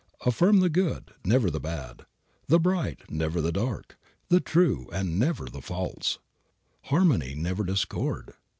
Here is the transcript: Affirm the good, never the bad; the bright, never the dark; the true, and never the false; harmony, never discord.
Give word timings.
Affirm 0.25 0.61
the 0.61 0.69
good, 0.69 1.13
never 1.23 1.51
the 1.51 1.59
bad; 1.59 2.07
the 2.47 2.57
bright, 2.59 3.01
never 3.11 3.39
the 3.39 3.51
dark; 3.51 3.99
the 4.29 4.39
true, 4.39 4.89
and 4.91 5.19
never 5.19 5.45
the 5.45 5.61
false; 5.61 6.17
harmony, 6.85 7.35
never 7.35 7.63
discord. 7.63 8.33